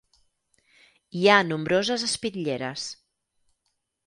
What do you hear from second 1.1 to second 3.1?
Hi ha nombroses espitlleres.